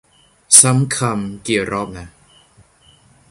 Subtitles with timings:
[0.59, 2.07] ซ้ำคำกี่รอบน่ะ